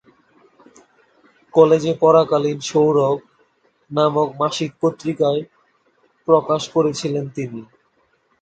[1.53, 3.17] কলেজে পড়াকালীন "সৌরভ"
[3.91, 5.27] নামক মাসিক পত্রিকা
[6.27, 7.61] প্রকাশ করেছিলেন তিনি।